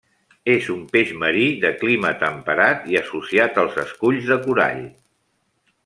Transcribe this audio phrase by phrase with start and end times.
[0.51, 4.85] És un peix marí de clima temperat i associat als esculls de corall.